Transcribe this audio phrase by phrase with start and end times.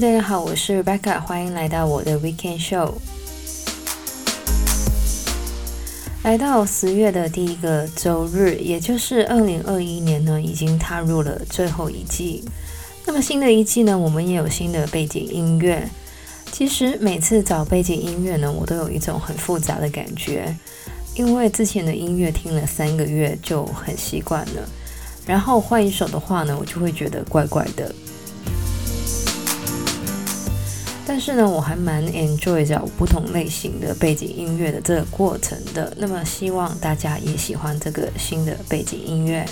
[0.00, 2.94] 大家好，我是 Rebecca，欢迎来到我的 Weekend Show。
[6.22, 12.42] 来到十月的第一个周日，也就是二零二一年呢，已经踏入了最后一季。
[13.04, 15.86] 那么新的一季呢，我们也有新的背景音乐。
[16.50, 20.56] 其实每次找背景音乐呢，我都有一种很复杂的感觉，
[21.14, 24.66] 因为之前的音乐听了三个月就很习惯了，
[25.26, 27.94] 然后换一首的话呢，我就会觉得怪怪的。
[31.12, 35.92] 但是呢，我还蛮 enjoy 找不同类型的背景音乐的这个过程的。
[35.96, 39.44] 那么希望大家也喜欢这个新的背景音乐。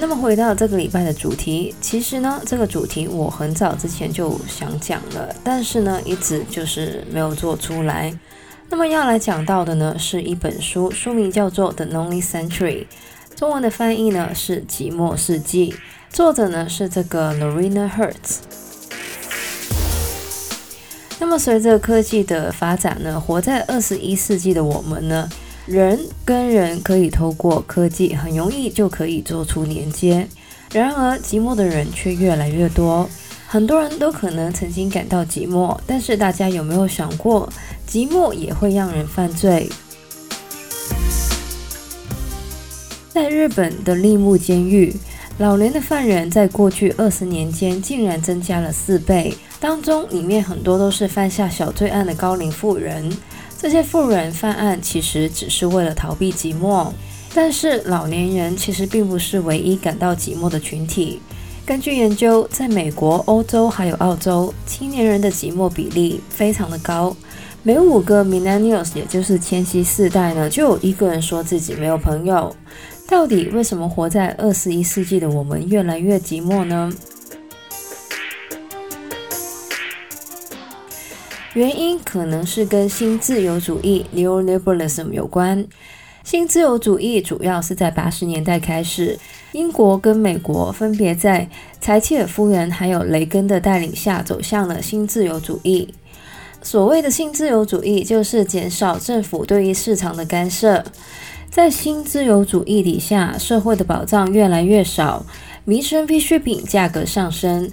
[0.00, 8.12] 那么回到这个礼拜的主题，其实呢，这个主题我很早之前就想讲了，但是呢，一直就是没有做出来。
[8.68, 12.58] 那么要来讲到的呢，是一本书，书名叫做《The Lonely Century》，
[13.36, 15.72] 中文的翻译呢是《寂寞世纪》。
[16.12, 18.38] 作者呢是这个 Lorena Hertz。
[21.18, 25.28] 那么随着科技的发展呢，活在二十一世纪的我们呢，
[25.66, 30.28] 人跟人可以透过科技很容易就可以做出连接。
[30.72, 33.08] 然而寂寞的人却越来越多。
[33.46, 37.48] 很多人都可能曾经感到寂寞，但是大家有没有想过，
[37.88, 39.68] 寂寞也会让人犯罪？
[43.14, 44.92] 在日本的立木监狱。
[45.38, 53.08] 老年的犯人在过去二十年间竟然增加了四倍，当中里面很多都是犯下小罪案的高龄妇人。
[53.56, 56.90] 这些妇人犯案其实只是为了逃避寂寞，
[57.32, 61.20] 但是老年人其实并不是唯一感到寂寞的群体。
[61.64, 67.16] 根据研究，在美国、欧洲还有澳洲，青年人的寂寞比例非常的高，
[67.62, 72.54] 每五个 Millennials，也就是千禧世代呢，就有一个人说自己没有朋友。
[73.06, 76.92] 到底为什么活在二十一世纪的我们越来越寂寞呢？
[81.52, 85.64] 原因可能是跟新自由主义 （Neoliberalism） 有关。
[86.24, 89.18] 新自由主义主要是在八十年代开始，
[89.52, 91.48] 英国跟美国分别在
[91.80, 95.94] 柴切尔夫人还有雷根的带领下走向了新自由主义。
[96.62, 100.82] 所谓的新自由主义，就是减少政府对于市场的干涉。
[101.54, 105.24] 在新自由主义底下，社会的保障越来越少，
[105.64, 107.70] 民生必需品价格上升。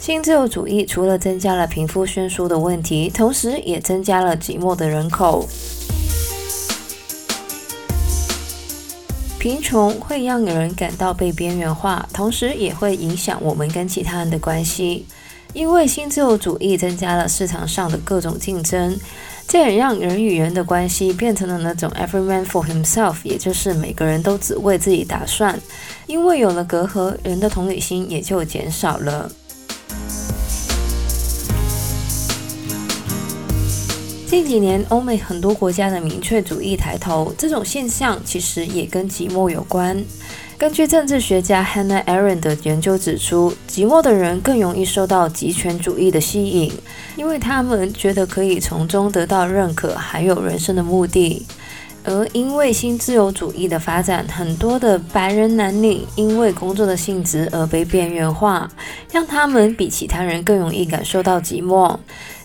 [0.00, 5.48] 新自由主义除了增加了贫富悬殊的问题，同时也增加了寂寞的人口。
[9.38, 15.06] 贫穷会让人感到被边缘化，同时也会影响我们跟其他人的关系。
[15.52, 18.98] 因为新自由主义增加了市场上的各种竞争。
[19.50, 25.58] 这也让人与人的关系变成了那种 every man for himself，也就是每个人都只为自己打算。
[26.06, 29.28] 因为有了隔阂，人的同理心也就减少了。
[34.30, 40.00] 近几年，欧美很多国家的民粹主义抬头，这种现象其实也跟寂寞有关。
[40.56, 46.72] 根据政治学家 Hannah Arend 的研究指出，寂寞的人更容易受到极权主义的吸引，
[47.16, 51.44] 因为他们觉得可以从中得到认可，还有人生的目的。
[52.04, 58.68] 而因为新自由主义的发展，很多的白人男领因为工作的性质而被边缘化，
[59.12, 61.96] 让他们比其他人更容易感受到寂寞，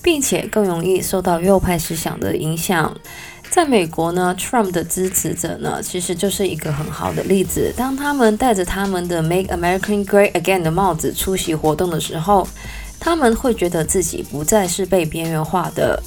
[0.02, 2.96] 并且更容易受到右派思想的影响。
[3.50, 7.74] 在美国呢，Trump 的支持者呢，其实就是一个很好的例子。
[7.78, 12.46] 当他们戴着他们的 “Make America Great Again” 的帽子出席活动的时候，
[13.00, 16.04] 他们会觉得自己不再是被边缘化的。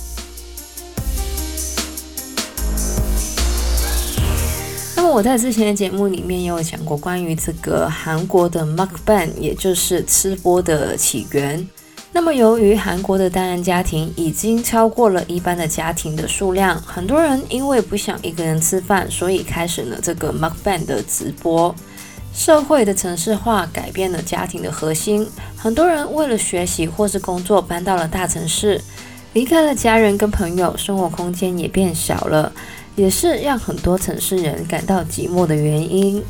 [5.18, 11.68] 我在之前的节目里面也有讲过关于这个韩国的 Mukbang，也就是吃播的起源。
[12.12, 21.74] 那么，由于韩国的单人家庭已经超过了一般的家庭的数量，很多人因为不想一个人吃饭，所以开始了这个 Mukbang 的直播。
[22.32, 25.26] 社会的城市化改变了家庭的核心，
[25.56, 28.80] 很多人为了学习或是工作搬到了大城市，
[29.32, 32.52] 离开了家人跟朋友，生活空间也变小了，
[32.98, 36.20] 也是让很多城市人感到寂寞的原因。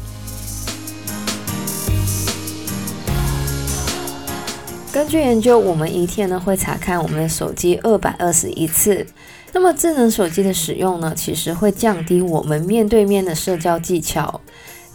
[4.93, 9.07] 根据研究，我们一天呢会查看我们的手机二百二十一次。
[9.51, 14.39] 那么智能手机的使用呢，其实会降低我们面对面的社交技巧。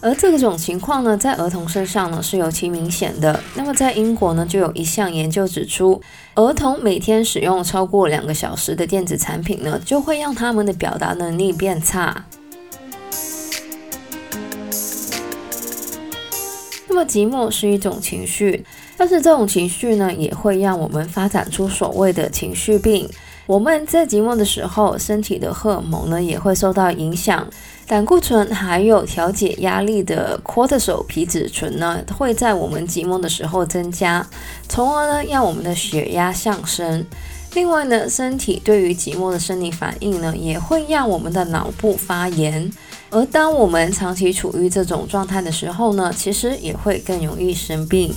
[0.04, 3.40] 而这种情况呢，在儿童身上呢是尤其明显的。
[3.54, 5.98] 那么在英国呢，就有一项研究指出，
[6.34, 12.26] 儿童每天使用超过两个小时的电子产品呢，就会让他们的表达能力变差。
[16.86, 18.62] 那么寂寞是一种情绪，
[18.98, 23.08] 但是这种情绪呢，也会让我们发展出所谓的情绪病。
[23.46, 27.46] 我们在寂寞的时候，身体的荷尔蒙呢也会受到影响，
[27.86, 34.26] 胆固醇还有调节压力的 cortisol 皮质醇呢，会在我们寂寞的时候增加，
[34.68, 37.04] 从而呢让我们的血压上升。
[37.52, 42.68] 另外呢，身体对于寂寞的生理反应呢，也会让我们的脑部发炎。
[43.10, 48.12] 而当我们长期处于这种状态的时候呢，其实也会更容易生病。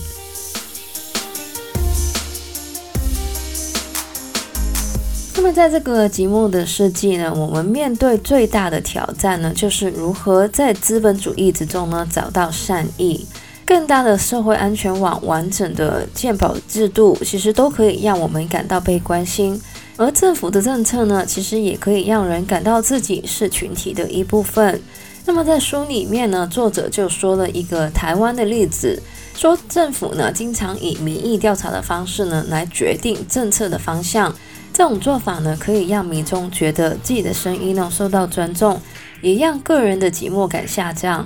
[5.48, 13.26] 那在这个寂寞的世纪呢，我们面对最大的挑战呢，就是如何在资本主义之中呢找到善意。
[13.66, 19.58] 更大的社会安全网、完整的健保制度，其实都可以让我们感到被关心。
[19.96, 24.82] 而政府的政策呢，其实也可以让人感到自己是群体的一部分。
[25.26, 29.02] 那么在书里面呢，作者就说了一个台湾的例子，
[29.34, 34.36] 说政府呢经常以民意调查的方式呢来决定政策的方向。
[34.78, 38.80] 这种做法呢，可以让民众觉得自己的声音呢受到尊重，
[39.22, 41.26] 也让个人的寂寞感下降。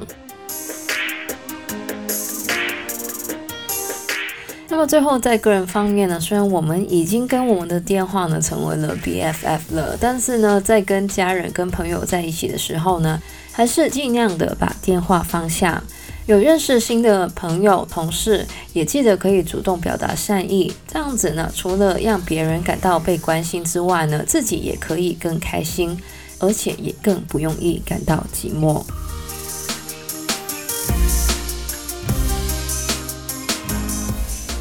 [4.69, 13.21] 那么最后，在个人方面呢，虽然我们已经跟我们的电话呢成为了 BFF 了，但是呢，在跟家人、跟朋友在一起的时候呢，
[13.51, 15.83] 还是尽量的把电话放下。
[16.31, 20.71] 有认识新的朋友、同事，也记得可以主动表达善意。
[20.87, 25.97] 这样子呢，除了让别人感到被关心之外呢，自己也可以更开心，
[26.39, 28.81] 而且也更不容易感到寂寞。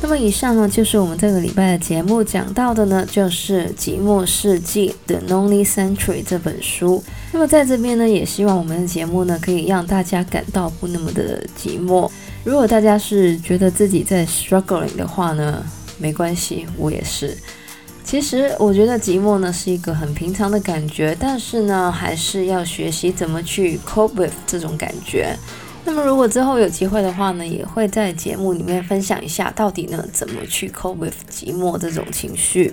[0.02, 7.02] 那么以上呢，就是我们这个礼拜的节目讲到的呢，就是《寂寞世纪》The Lonely Century 这本书。
[7.32, 12.10] 那么在这边呢，也希望我们的节目呢，可以让大家感到不那么的寂寞。
[12.42, 15.62] 如果大家是觉得自己在 struggling 的话呢，
[15.98, 17.36] 没关系，我也是。
[18.02, 25.36] 其实我觉得寂寞呢是一个很平常的感觉，但是呢，还是要学习怎么去 cope with 这种感觉。
[25.84, 32.72] 那么，如果之后有机会的话呢，也会在节目里面分享一下，到底呢怎么去 cope with 寂寞这种情绪。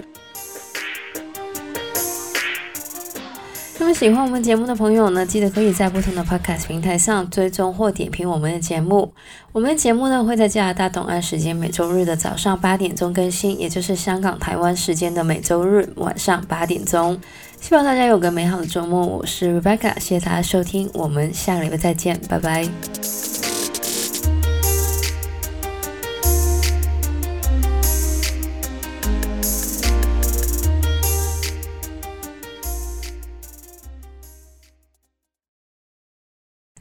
[3.79, 9.13] 那么，喜欢我们节目的朋友呢，记得可以在不同的 podcast 平台上追踪或点评我们的节目。
[9.51, 17.19] 我们的节目呢会在加拿大东岸时间每周日的早上八点钟更新，也就是香港、台湾时间的每周日晚上八点钟。
[17.61, 23.46] 希望大家有个美好的周末，我是 Rebecca，谢谢大家收听，我们下个礼拜再见，拜拜。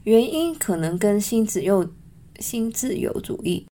[0.07, 1.93] 原因可能跟新自由、
[2.39, 3.67] 新自由主义。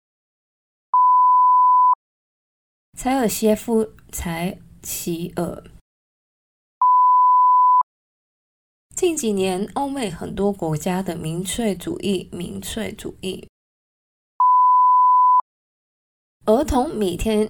[2.98, 5.62] 柴尔谢夫·柴奇尔。
[8.96, 13.48] 近几年，欧美很多国家的民粹主义、民粹主义，
[16.46, 17.48] 儿童每天